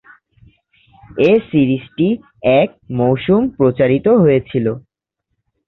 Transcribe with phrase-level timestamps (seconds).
[1.23, 2.07] এ সিরিজটি
[2.59, 2.69] এক
[2.97, 4.65] মৌসুম প্রচারিত হয়েছিল।